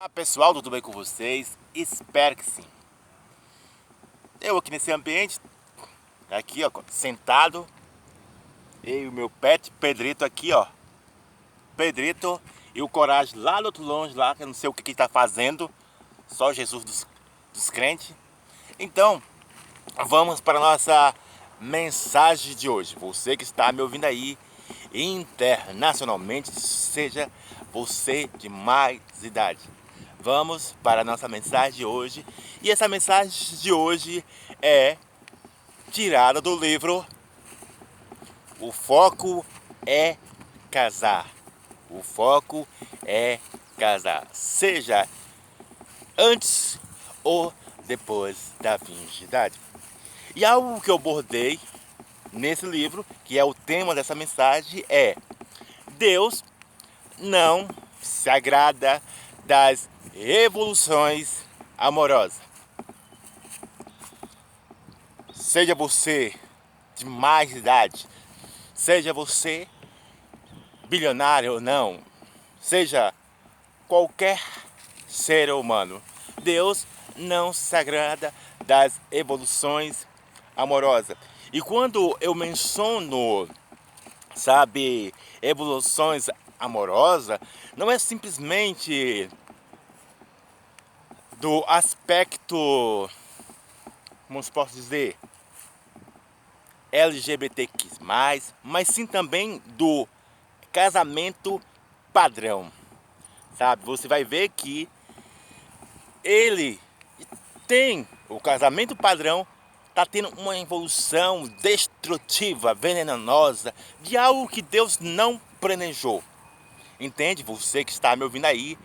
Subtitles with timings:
[0.00, 1.58] Olá pessoal, tudo bem com vocês?
[1.74, 2.62] Espero que sim.
[4.40, 5.40] Eu aqui nesse ambiente,
[6.30, 7.66] aqui ó, sentado,
[8.84, 10.68] e o meu pet Pedrito aqui ó.
[11.76, 12.40] Pedrito
[12.76, 14.92] e o Coragem lá do outro longe lá, que eu não sei o que, que
[14.92, 15.68] está fazendo,
[16.28, 17.06] só Jesus dos,
[17.52, 18.14] dos crentes.
[18.78, 19.20] Então,
[20.06, 21.12] vamos para a nossa
[21.60, 22.94] mensagem de hoje.
[22.94, 24.38] Você que está me ouvindo aí
[24.94, 27.28] internacionalmente, seja
[27.72, 29.77] você de mais idade
[30.20, 32.26] Vamos para a nossa mensagem de hoje.
[32.60, 34.24] E essa mensagem de hoje
[34.60, 34.96] é
[35.92, 37.06] tirada do livro
[38.58, 39.46] O Foco
[39.86, 40.16] é
[40.70, 41.26] Casar.
[41.88, 42.66] O foco
[43.06, 43.38] é
[43.78, 44.26] casar.
[44.32, 45.08] Seja
[46.16, 46.78] antes
[47.22, 47.54] ou
[47.86, 49.58] depois da virgindade.
[50.34, 51.58] E algo que eu bordei
[52.32, 55.16] nesse livro, que é o tema dessa mensagem, é
[55.96, 56.44] Deus
[57.18, 57.68] não
[58.02, 59.00] se agrada
[59.48, 61.42] das evoluções
[61.78, 62.38] amorosas.
[65.32, 66.34] Seja você
[66.94, 68.06] de mais idade,
[68.74, 69.66] seja você
[70.86, 71.98] bilionário ou não,
[72.60, 73.14] seja
[73.88, 74.38] qualquer
[75.06, 76.02] ser humano,
[76.42, 78.34] Deus não se agrada
[78.66, 80.06] das evoluções
[80.54, 81.16] amorosas.
[81.50, 83.48] E quando eu menciono,
[84.34, 86.28] sabe, evoluções
[86.58, 87.38] amorosas,
[87.76, 89.28] não é simplesmente
[91.38, 93.08] do aspecto,
[94.26, 95.16] como posso dizer,
[96.90, 100.08] LGBTQ+, mas sim também do
[100.72, 101.60] casamento
[102.12, 102.72] padrão,
[103.56, 103.84] sabe?
[103.84, 104.88] Você vai ver que
[106.24, 106.80] ele
[107.66, 109.46] tem o casamento padrão
[109.88, 116.22] está tendo uma evolução destrutiva, venenosa, de algo que Deus não planejou.
[117.00, 117.42] Entende?
[117.42, 118.78] Você que está me ouvindo aí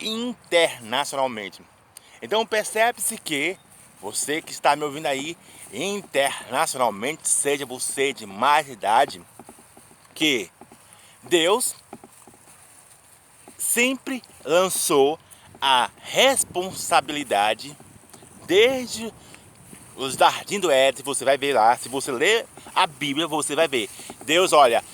[0.00, 1.62] internacionalmente.
[2.20, 3.56] Então percebe-se que
[4.00, 5.36] você que está me ouvindo aí
[5.72, 9.22] internacionalmente, seja você de mais idade,
[10.14, 10.50] que
[11.22, 11.74] Deus
[13.58, 15.18] sempre lançou
[15.60, 17.76] a responsabilidade
[18.46, 19.12] desde
[19.96, 23.68] os jardins do Éden, você vai ver lá, se você ler a Bíblia, você vai
[23.68, 23.88] ver.
[24.24, 24.84] Deus, olha,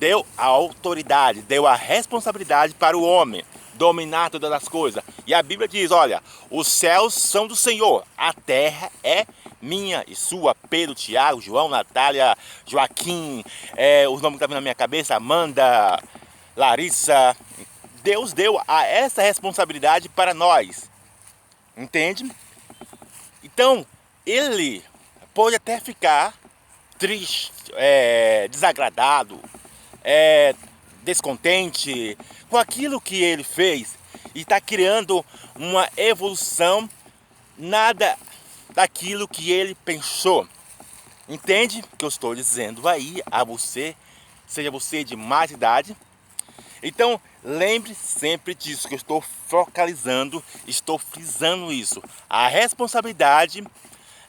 [0.00, 3.44] deu a autoridade, deu a responsabilidade para o homem
[3.74, 5.04] dominar todas as coisas.
[5.26, 9.26] E a Bíblia diz: olha, os céus são do Senhor, a terra é
[9.60, 10.54] minha e sua.
[10.54, 13.44] Pedro, Tiago, João, Natália, Joaquim,
[13.76, 16.02] é, os nomes que estão tá na minha cabeça, Amanda,
[16.56, 17.36] Larissa.
[18.02, 20.90] Deus deu a essa responsabilidade para nós.
[21.76, 22.30] Entende?
[23.44, 23.86] Então,
[24.24, 24.82] ele
[25.34, 26.32] pode até ficar
[26.98, 29.38] triste, é, desagradado,
[30.02, 30.54] é,
[31.02, 32.16] descontente
[32.48, 33.98] com aquilo que ele fez
[34.34, 35.24] e está criando
[35.54, 36.88] uma evolução
[37.56, 38.16] nada
[38.74, 40.46] daquilo que ele pensou.
[41.28, 43.94] Entende o que eu estou dizendo aí a você,
[44.46, 45.96] seja você de mais idade?
[46.82, 52.02] Então, lembre sempre disso que eu estou focalizando, estou frisando isso.
[52.28, 53.62] A responsabilidade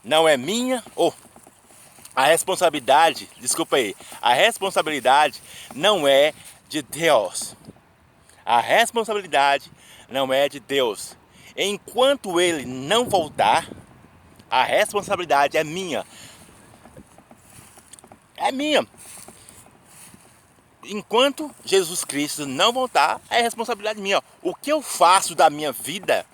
[0.03, 1.14] não é minha ou
[2.16, 5.41] a responsabilidade, desculpa aí, a responsabilidade
[5.73, 6.33] não é
[6.67, 7.55] de Deus.
[8.45, 9.72] A responsabilidade
[10.09, 11.16] não é de Deus.
[11.55, 13.67] Enquanto ele não voltar,
[14.49, 16.05] a responsabilidade é minha.
[18.35, 18.85] É minha.
[20.83, 24.22] Enquanto Jesus Cristo não voltar, é responsabilidade minha.
[24.41, 26.25] O que eu faço da minha vida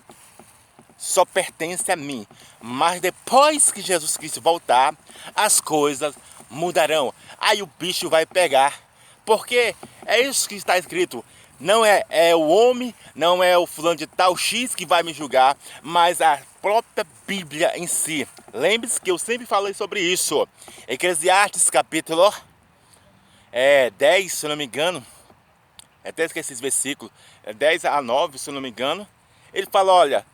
[0.98, 2.26] só pertence a mim.
[2.60, 4.94] Mas depois que Jesus Cristo voltar,
[5.34, 6.14] as coisas
[6.50, 7.14] mudarão.
[7.38, 8.74] Aí o bicho vai pegar.
[9.24, 11.24] Porque é isso que está escrito.
[11.60, 15.12] Não é, é o homem, não é o fulano de tal X que vai me
[15.12, 18.26] julgar, mas a própria Bíblia em si.
[18.52, 20.46] Lembre-se que eu sempre falei sobre isso.
[20.86, 22.32] Eclesiastes capítulo
[23.52, 25.04] é, 10, se não me engano.
[26.04, 27.10] Até esqueci esse versículo.
[27.42, 29.06] É 10 a 9, se não me engano.
[29.52, 30.26] Ele fala, olha,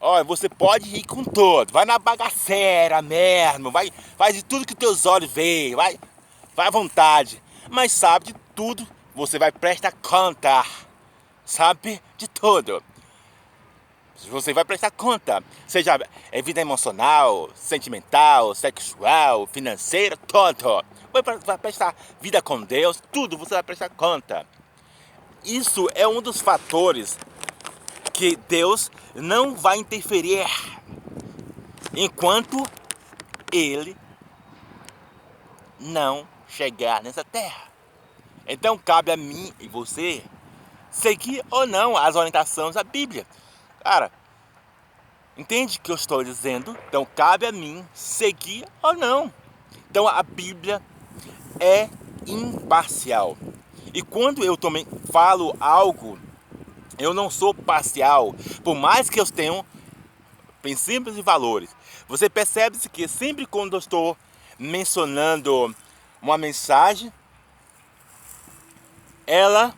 [0.00, 1.72] olha, você pode ir com todo.
[1.72, 3.70] Vai na bagaceira mesmo.
[3.70, 5.74] Vai, faz de tudo que teus olhos veem.
[5.74, 5.98] Vai,
[6.54, 7.42] vai à vontade.
[7.70, 10.64] Mas sabe de tudo você vai prestar conta,
[11.44, 12.00] sabe?
[12.16, 12.82] De tudo.
[14.30, 15.98] Você vai prestar conta, seja
[16.32, 20.84] é vida emocional, sentimental, sexual, financeira, tudo.
[21.44, 24.44] Vai prestar vida com Deus, tudo você vai prestar conta.
[25.44, 27.16] Isso é um dos fatores
[28.18, 30.44] que Deus não vai interferir
[31.94, 32.60] enquanto
[33.52, 33.96] Ele
[35.78, 37.68] não chegar nessa terra.
[38.44, 40.20] Então cabe a mim e você
[40.90, 43.24] seguir ou não as orientações da Bíblia.
[43.84, 44.10] Cara,
[45.36, 46.76] entende o que eu estou dizendo?
[46.88, 49.32] Então cabe a mim seguir ou não.
[49.88, 50.82] Então a Bíblia
[51.60, 51.88] é
[52.26, 53.38] imparcial.
[53.94, 56.18] E quando eu também falo algo,
[56.98, 58.34] eu não sou parcial,
[58.64, 59.64] por mais que eu tenha
[60.60, 61.70] princípios e valores.
[62.08, 64.16] Você percebe que sempre quando eu estou
[64.58, 65.74] mencionando
[66.20, 67.12] uma mensagem,
[69.26, 69.74] ela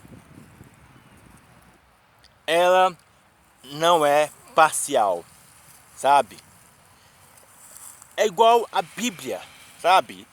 [2.47, 2.97] ela
[3.65, 5.25] não é parcial,
[5.95, 6.37] sabe?
[8.17, 9.41] É igual a Bíblia,
[9.81, 10.27] sabe?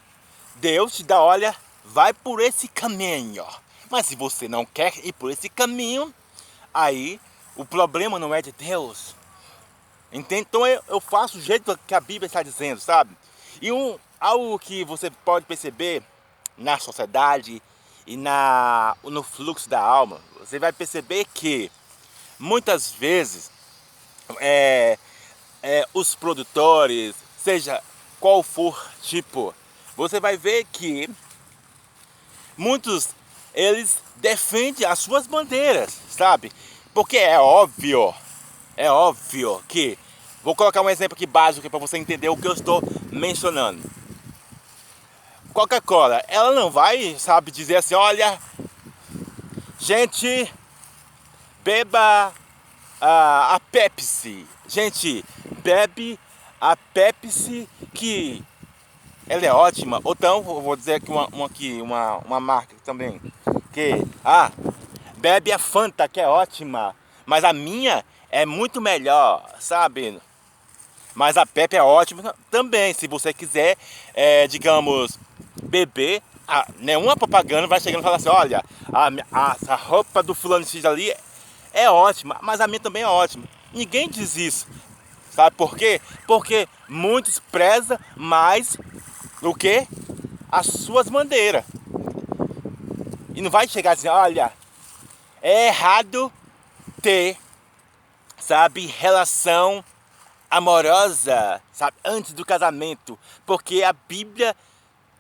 [0.56, 1.56] Deus te dá, olha,
[1.86, 3.46] vai por esse caminho.
[3.90, 6.14] Mas se você não quer ir por esse caminho,
[6.74, 7.20] aí
[7.56, 9.16] o problema não é de Deus.
[10.12, 10.48] Entende?
[10.50, 13.16] Então eu, faço o jeito que a Bíblia está dizendo, sabe?
[13.62, 16.02] E um, algo que você pode perceber
[16.58, 17.62] na sociedade
[18.06, 21.70] e na, no fluxo da alma, você vai perceber que
[22.40, 23.52] muitas vezes
[24.40, 24.98] é,
[25.62, 27.82] é, os produtores, seja
[28.20, 29.54] qual for tipo,
[29.96, 31.10] você vai ver que
[32.56, 33.10] muitos
[33.58, 36.52] eles defendem as suas bandeiras, sabe?
[36.94, 38.14] Porque é óbvio,
[38.78, 39.98] é óbvio que
[40.44, 43.82] vou colocar um exemplo aqui básico para você entender o que eu estou mencionando.
[45.54, 48.40] Coca-Cola, ela não vai, sabe, dizer assim, olha,
[49.80, 50.54] gente,
[51.64, 52.32] beba
[53.02, 54.46] a, a Pepsi.
[54.68, 55.26] Gente,
[55.64, 56.20] bebe
[56.62, 58.44] a Pepsi que
[59.28, 60.00] ela é ótima.
[60.04, 63.20] Ou então, vou dizer aqui uma, uma, aqui, uma, uma marca também.
[63.78, 64.52] Que, ah,
[65.18, 66.96] bebe a Fanta, que é ótima.
[67.28, 70.20] Mas a minha é muito melhor, sabe?
[71.14, 72.92] Mas a Pepe é ótima também.
[72.96, 73.78] Se você quiser,
[74.16, 75.20] é, digamos,
[75.62, 80.34] beber, ah, nenhuma propaganda vai chegando e falar assim, olha, a, a, a roupa do
[80.34, 81.14] fulano X ali
[81.72, 83.44] é ótima, mas a minha também é ótima.
[83.72, 84.68] Ninguém diz isso.
[85.30, 86.02] Sabe por quê?
[86.26, 88.76] Porque muitos prezam mais
[89.40, 89.88] do que
[90.52, 91.64] as suas bandeiras.
[93.38, 94.52] E não vai chegar assim, olha,
[95.44, 96.34] é errado
[97.04, 97.38] ter,
[98.40, 99.86] sabe, relação
[100.50, 104.56] amorosa, sabe, antes do casamento, porque a Bíblia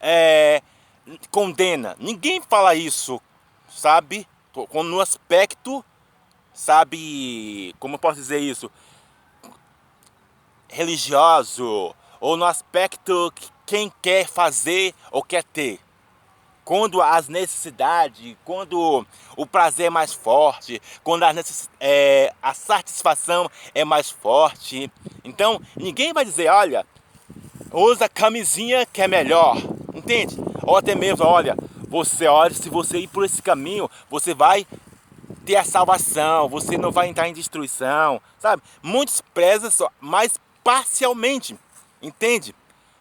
[0.02, 0.64] é,
[1.30, 1.96] condena.
[2.00, 3.22] Ninguém fala isso,
[3.70, 4.28] sabe,
[4.74, 5.86] no aspecto,
[6.52, 8.72] sabe, como eu posso dizer isso,
[10.68, 15.80] religioso ou no aspecto que quem quer fazer ou quer ter.
[16.68, 19.06] Quando as necessidades, quando
[19.38, 21.34] o prazer é mais forte, quando a,
[21.80, 24.92] é, a satisfação é mais forte.
[25.24, 26.86] Então, ninguém vai dizer, olha,
[27.72, 29.56] usa camisinha que é melhor,
[29.94, 30.36] entende?
[30.64, 31.56] Ou até mesmo, olha,
[31.88, 34.68] você olha, se você ir por esse caminho, você vai
[35.46, 38.62] ter a salvação, você não vai entrar em destruição, sabe?
[38.84, 40.34] Muitos prezam mais
[40.66, 41.58] parcialmente,
[42.02, 42.54] entende?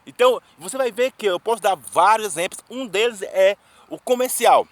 [0.06, 2.62] Então, você vai ver que eu posso dar vários exemplos.
[2.70, 3.56] Um deles é
[3.90, 4.66] o comercial.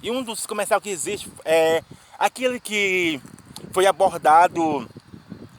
[0.00, 1.82] E um dos comerciais que existe é
[2.16, 3.20] aquele que
[3.72, 4.88] foi abordado,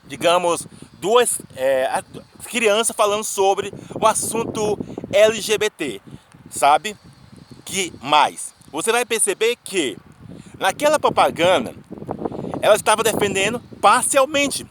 [0.05, 2.01] digamos, duas é,
[2.45, 4.79] crianças falando sobre o assunto
[5.11, 6.01] LGBT,
[6.49, 6.95] sabe?
[7.65, 8.53] Que mais?
[8.71, 9.97] Você vai perceber que
[10.57, 11.75] naquela propaganda
[12.61, 14.65] ela estava defendendo parcialmente,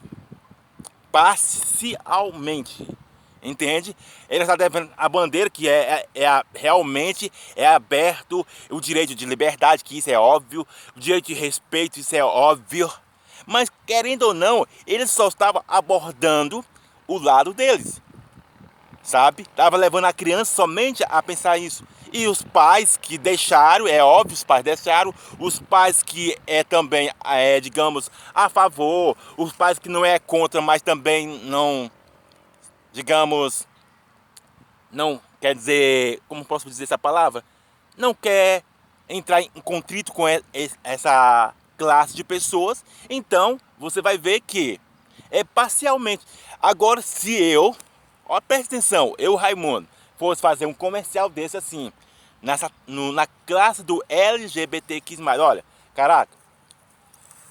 [1.13, 2.87] parcialmente
[3.43, 3.97] entende?
[4.29, 9.25] Ele está devendo a bandeira que é, é, é, realmente é aberto o direito de
[9.25, 10.67] liberdade, que isso é óbvio,
[10.97, 12.91] o direito de respeito, isso é óbvio.
[13.47, 16.65] Mas querendo ou não, ele só estava abordando
[17.07, 18.01] o lado deles,
[19.03, 19.43] sabe?
[19.43, 21.85] Estava levando a criança somente a pensar isso.
[22.13, 27.11] E os pais que deixaram, é óbvio, os pais deixaram, os pais que é também,
[27.25, 31.91] é, digamos, a favor, os pais que não é contra, mas também não
[32.93, 33.67] digamos,
[34.91, 37.45] não quer dizer, como posso dizer essa palavra?
[37.97, 38.63] Não quer
[39.09, 40.25] entrar em contrito com
[40.85, 44.81] essa classe de pessoas, então você vai ver que
[45.31, 46.25] é parcialmente.
[46.61, 47.75] Agora, se eu,
[48.27, 51.93] ó, presta atenção, eu, Raimundo, fosse fazer um comercial desse assim,
[52.43, 56.33] nessa, no, na classe do LGBTQ+, olha, caraca,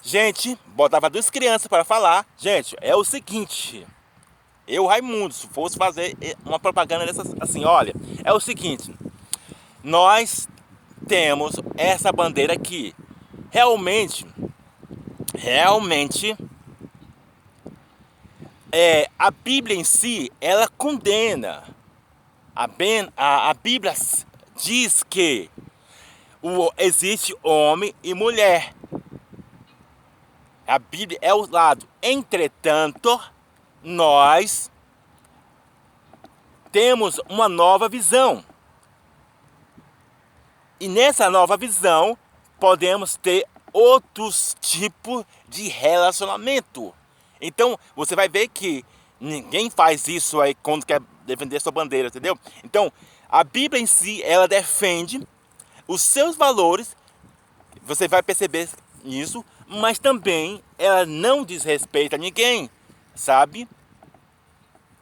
[0.04, 3.88] gente, botava duas crianças para falar, gente, é o seguinte,
[4.70, 8.94] eu, Raimundo, se fosse fazer uma propaganda dessas assim, olha, é o seguinte,
[9.84, 10.48] nós
[11.08, 12.94] temos essa bandeira aqui.
[13.50, 14.28] Realmente,
[15.36, 16.38] realmente,
[18.72, 21.64] é, a Bíblia em si, ela condena.
[22.56, 23.94] A, ben, a, a Bíblia
[24.62, 25.50] diz que
[26.44, 28.74] o, existe homem e mulher.
[30.68, 31.88] A Bíblia é o lado.
[32.04, 33.20] Entretanto,
[33.84, 34.72] nós
[36.72, 38.44] temos uma nova visão.
[40.80, 42.18] E nessa nova visão,
[42.60, 46.94] podemos ter outros tipos de relacionamento.
[47.42, 48.86] Então, você vai ver que
[49.20, 52.38] ninguém faz isso aí quando quer defender sua bandeira, entendeu?
[52.64, 52.92] Então,
[53.30, 55.26] a Bíblia em si, ela defende
[55.88, 56.96] os seus valores,
[57.82, 58.70] você vai perceber
[59.04, 62.70] isso, mas também ela não desrespeita ninguém,
[63.20, 63.68] sabe?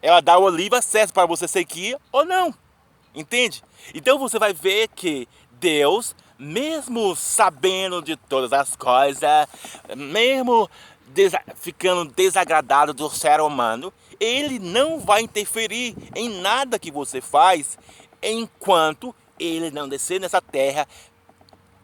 [0.01, 2.53] Ela dá o oliva certo para você seguir ou não,
[3.13, 3.63] entende?
[3.93, 9.47] Então você vai ver que Deus, mesmo sabendo de todas as coisas,
[9.95, 10.69] mesmo
[11.07, 17.77] desa ficando desagradado do ser humano, ele não vai interferir em nada que você faz
[18.21, 20.87] enquanto ele não descer nessa terra,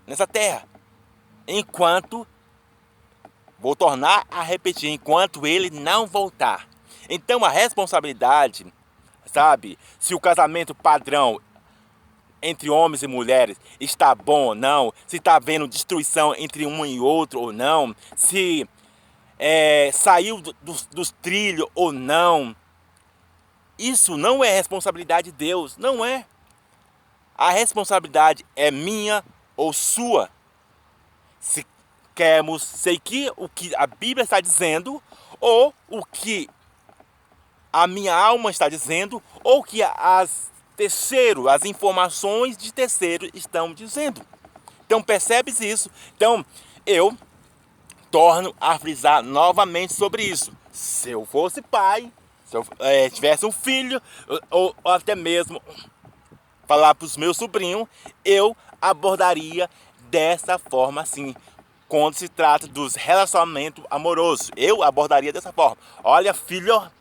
[0.07, 0.67] nessa terra.
[1.47, 2.25] Enquanto
[3.63, 6.67] vou tornar a repetir, enquanto ele não voltar.
[7.09, 8.65] Então a responsabilidade,
[9.25, 11.39] sabe, se o casamento padrão
[12.41, 16.99] entre homens e mulheres está bom ou não, se está havendo destruição entre um e
[16.99, 18.67] outro ou não, se
[19.39, 20.53] é, saiu do,
[20.91, 22.53] dos, trilhos ou não.
[23.79, 26.25] Isso não é responsabilidade de Deus, não é.
[27.33, 29.23] A responsabilidade é minha
[29.55, 30.29] ou sua.
[31.39, 31.65] Se
[32.13, 35.01] queremos seguir o que a Bíblia está dizendo
[35.39, 36.49] ou o que
[37.71, 43.73] a minha alma está dizendo ou o que as terceiro, as informações de terceiro estão
[43.73, 44.21] dizendo.
[44.85, 45.89] Então percebes isso?
[46.15, 46.45] Então
[46.85, 47.15] eu
[48.11, 50.51] torno a frisar novamente sobre isso.
[50.71, 52.11] Se eu fosse pai,
[52.45, 54.01] se eu é, tivesse um filho,
[54.51, 55.61] ou, ou até mesmo
[56.67, 57.87] falar para os meus sobrinhos,
[58.23, 59.69] eu abordaria
[60.09, 61.35] dessa forma assim.
[61.93, 65.77] Quando se trata dos relacionamentos amorosos, eu abordaria dessa forma.
[66.03, 66.91] Olha, filho,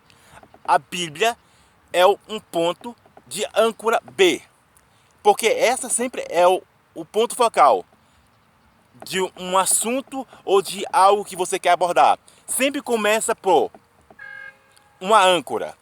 [0.62, 1.34] a Bíblia
[1.90, 2.94] é um ponto
[3.26, 4.42] de âncora B.
[5.22, 6.62] Porque essa sempre é o,
[6.94, 7.87] o ponto focal
[9.02, 12.18] de um assunto ou de algo que você quer abordar.
[12.46, 13.70] Sempre começa por
[15.00, 15.75] uma âncora.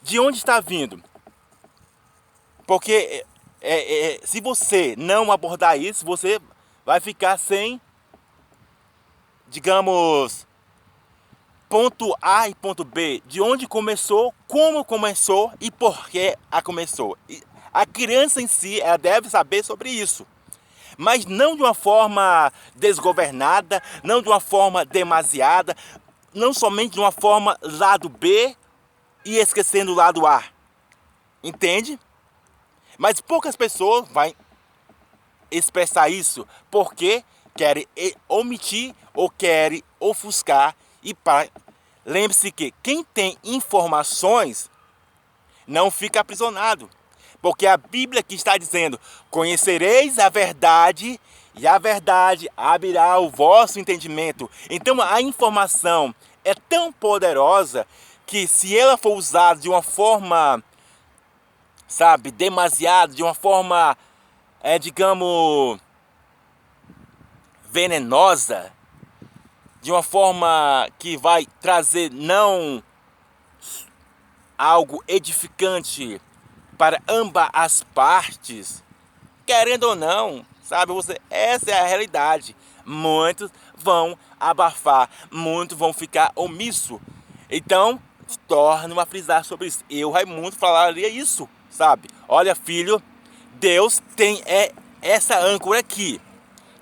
[0.00, 1.04] De onde está vindo?
[2.66, 3.26] Porque
[3.60, 6.40] é, é, é, se você não abordar isso, você
[6.82, 7.78] vai ficar sem,
[9.52, 10.46] digamos,
[11.68, 17.18] ponto A e ponto B, de onde começou, como começou e por que a começou.
[17.70, 20.26] A criança em si, ela deve saber sobre isso.
[20.96, 25.76] Mas não de uma forma desgovernada, não de uma forma demasiada,
[26.32, 28.56] não somente de uma forma lado B
[29.22, 30.42] e esquecendo o lado A.
[31.44, 32.00] Entende?
[32.96, 34.32] Mas poucas pessoas vão
[35.50, 37.22] expressar isso porque
[37.54, 37.86] querem
[38.28, 41.16] omitir ou querem ofuscar e
[42.04, 44.70] lembre-se que quem tem informações
[45.66, 46.88] não fica aprisionado.
[47.40, 51.20] Porque a Bíblia que está dizendo: "Conhecereis a verdade,
[51.54, 54.50] e a verdade abrirá o vosso entendimento".
[54.70, 57.86] Então a informação é tão poderosa
[58.26, 60.62] que se ela for usada de uma forma
[61.92, 63.96] sabe, demasiado, de uma forma
[64.62, 65.78] é, digamos
[67.72, 68.70] venenosa,
[69.80, 72.82] de uma forma que vai trazer não
[74.58, 76.20] algo edificante
[76.76, 78.84] para ambas as partes,
[79.46, 82.54] querendo ou não, sabe você, essa é a realidade.
[82.84, 87.00] Muitos vão abafar, muitos vão ficar omisso.
[87.50, 87.98] Então,
[88.46, 89.82] torno a frisar sobre isso.
[89.88, 92.08] Eu, Raimundo, falaria isso, sabe?
[92.28, 93.02] Olha, filho,
[93.54, 96.20] Deus tem é, essa âncora aqui.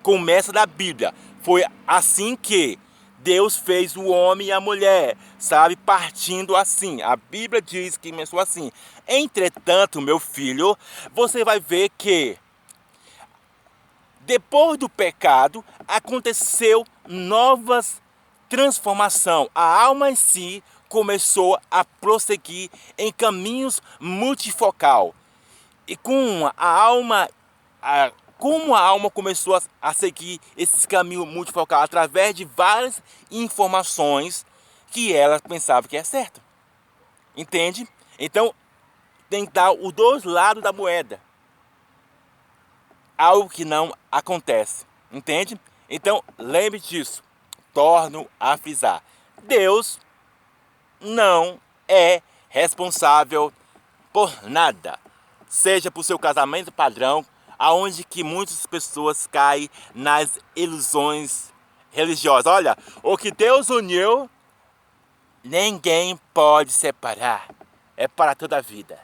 [0.02, 1.14] Começa da Bíblia.
[1.42, 2.78] Foi assim que
[3.18, 5.76] Deus fez o homem e a mulher, sabe?
[5.76, 7.02] Partindo assim.
[7.02, 8.72] A Bíblia diz que começou assim.
[9.06, 10.76] Entretanto, meu filho,
[11.12, 12.38] você vai ver que
[14.20, 18.00] depois do pecado aconteceu novas
[18.50, 19.48] transformação.
[19.54, 25.14] A alma em si começou a prosseguir em caminhos multifocal.
[25.86, 27.30] E com a alma
[27.80, 34.46] a como a alma começou a, seguir esses caminhos multifocal através de várias informações
[34.90, 36.40] que ela pensava que é certo.
[37.36, 37.86] Entende?
[38.18, 38.54] Então,
[39.28, 41.20] tem que dar os dois lados da moeda.
[43.16, 44.86] Algo que não acontece.
[45.12, 45.60] Entende?
[45.88, 47.22] Então, lembre disso.
[47.74, 49.02] Torno a frisar.
[49.42, 50.00] Deus
[50.98, 53.52] não é responsável
[54.10, 54.98] por nada.
[55.46, 57.24] Seja por seu casamento padrão,
[57.60, 61.52] aonde que muitas pessoas caem nas ilusões
[61.90, 62.50] religiosa.
[62.50, 64.30] Olha, o que Deus uniu,
[65.44, 67.50] ninguém pode separar.
[67.98, 68.98] É para toda a vida.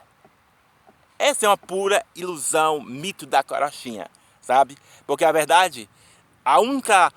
[1.19, 4.09] Essa é uma pura ilusão, mito da carochinha,
[4.41, 4.75] sabe?
[5.05, 5.87] Porque a verdade,
[6.43, 7.13] a única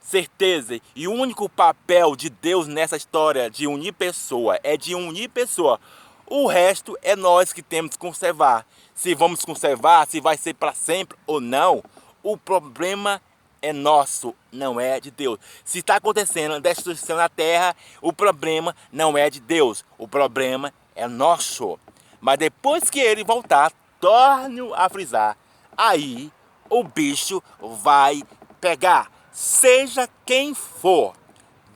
[0.00, 5.28] certeza e o único papel de Deus nessa história de unir pessoa é de unir
[5.28, 5.78] pessoa.
[6.26, 8.66] O resto é nós que temos que conservar.
[8.94, 11.82] Se vamos conservar, se vai ser para sempre ou não,
[12.22, 13.20] o problema
[13.60, 15.38] é nosso, não é de Deus.
[15.64, 21.08] Se está acontecendo destruição na terra, o problema não é de Deus, o problema é
[21.08, 21.78] nosso.
[22.20, 25.36] Mas depois que ele voltar, torne a frisar,
[25.76, 26.30] aí
[26.70, 28.22] o bicho vai
[28.60, 31.14] pegar, seja quem for,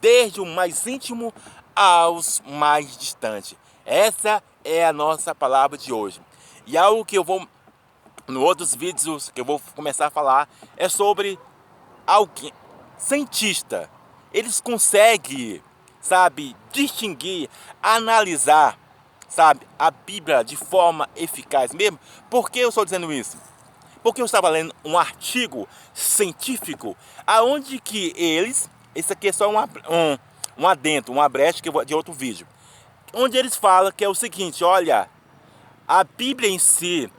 [0.01, 1.35] desde o mais íntimo
[1.75, 3.57] aos mais distantes.
[3.85, 6.21] Essa é a nossa palavra de hoje.
[6.69, 7.49] E algo que eu vou,
[8.27, 10.47] no outros vídeos que eu vou começar a falar,
[10.77, 11.39] é sobre
[12.07, 12.53] alguém,
[12.99, 13.89] cientista.
[14.35, 15.63] Eles conseguem,
[15.99, 17.49] sabe, distinguir,
[17.83, 18.79] analisar,
[19.27, 21.99] sabe, a Bíblia de forma eficaz mesmo.
[22.29, 23.39] Por que eu estou dizendo isso?
[24.03, 26.95] Porque eu estava lendo um artigo científico
[27.27, 30.19] aonde que eles, esse aqui é só um, um,
[30.59, 32.47] um adentro, uma brecha que eu vou, de outro vídeo
[33.13, 35.09] onde eles falam que é o seguinte, olha,
[35.89, 37.11] a Bíblia em si,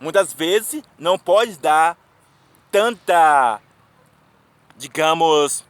[0.00, 1.96] muitas vezes, não pode dar
[2.68, 3.60] tanta,
[4.76, 5.64] digamos,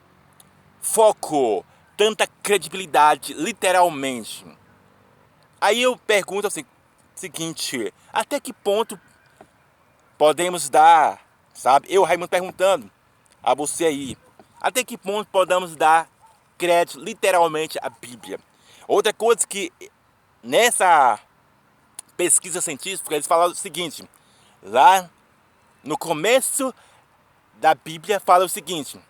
[0.81, 1.65] foco,
[1.99, 4.47] tanta credibilidade, literalmente.
[5.61, 6.65] Aí eu pergunto assim,
[7.15, 8.99] seguinte, até que ponto
[10.17, 11.21] podemos dar,
[11.53, 11.89] sabe?
[11.91, 12.91] Eu, Raimundo, perguntando
[13.43, 14.17] a você aí,
[14.63, 16.09] até que ponto podemos dar
[16.57, 18.41] crédito literalmente à Bíblia?
[18.89, 19.71] Outra coisa que
[20.43, 21.19] nessa
[22.17, 24.09] pesquisa científica eles falaram o seguinte,
[24.63, 25.09] lá
[25.83, 26.75] no começo
[27.55, 29.01] da Bíblia fala o seguinte,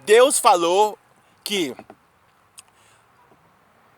[0.00, 0.98] Deus falou
[1.44, 1.74] que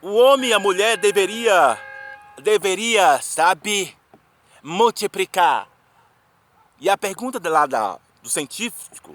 [0.02, 1.78] o homem e a mulher deveria
[2.40, 3.96] deveria, sabe,
[4.62, 5.68] multiplicar.
[6.78, 9.14] E a pergunta lá da, do científico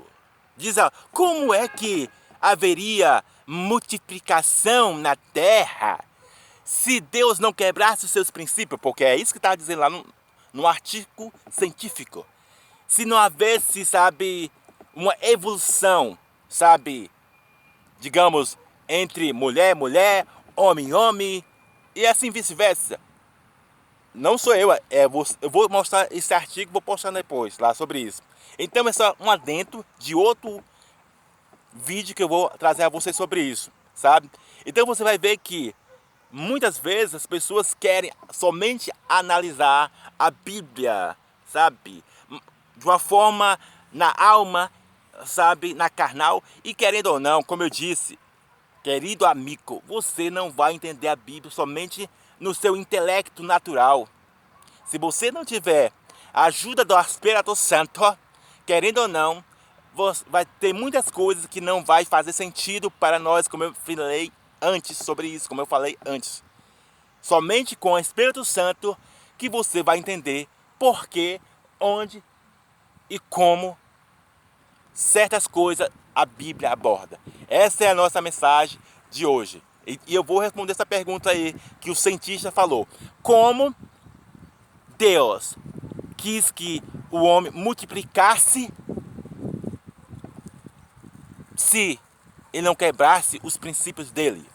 [0.55, 0.75] diz,
[1.11, 6.03] como é que haveria multiplicação na terra
[6.65, 10.05] se Deus não quebrasse os seus princípios, porque é isso que está dizendo lá no,
[10.51, 12.25] no artigo científico.
[12.87, 14.51] Se não houvesse, sabe,
[14.93, 16.17] uma evolução,
[16.49, 17.09] sabe,
[17.99, 18.57] digamos,
[18.89, 20.25] entre mulher, mulher,
[20.55, 21.45] homem, homem,
[21.95, 22.99] e assim vice-versa.
[24.13, 28.23] Não sou eu, é, eu vou mostrar esse artigo, vou postar depois lá sobre isso.
[28.57, 30.63] Então, é só um adentro de outro
[31.75, 34.31] vídeo que eu vou trazer a vocês sobre isso, sabe?
[34.65, 35.75] Então você vai ver que
[36.31, 41.15] muitas vezes as pessoas querem somente analisar a Bíblia,
[41.47, 42.03] sabe?
[42.75, 43.59] De uma forma
[43.91, 44.71] na alma,
[45.25, 45.73] sabe?
[45.73, 46.43] Na carnal.
[46.63, 48.19] E querendo ou não, como eu disse,
[48.83, 52.09] querido amigo, você não vai entender a Bíblia somente
[52.39, 54.07] no seu intelecto natural.
[54.85, 55.91] Se você não tiver
[56.33, 58.01] a ajuda do Espírito Santo,
[58.65, 59.43] querendo ou não,
[60.27, 64.31] vai ter muitas coisas que não vai fazer sentido para nós, como eu falei
[64.65, 66.43] antes sobre isso, como eu falei antes.
[67.21, 68.97] Somente com o Espírito Santo
[69.37, 70.47] que você vai entender
[70.79, 71.39] por que,
[71.79, 72.23] onde
[73.09, 73.77] e como
[74.93, 77.19] certas coisas a Bíblia aborda.
[77.47, 78.79] Essa é a nossa mensagem
[79.11, 79.61] de hoje.
[79.85, 82.87] E, eu vou responder essa pergunta aí que o cientista falou.
[83.21, 83.75] Como
[84.97, 85.55] Deus
[86.17, 88.71] quis que o homem multiplicasse
[91.55, 91.99] se
[92.51, 94.54] ele não quebrasse os princípios dele?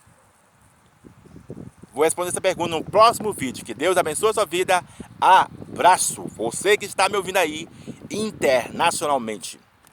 [1.93, 3.65] Vou responder essa pergunta no próximo vídeo.
[3.65, 4.85] Que Deus abençoe a sua vida.
[5.21, 6.25] Abraço.
[6.37, 7.69] Você que está me ouvindo aí
[8.11, 9.59] internacionalmente.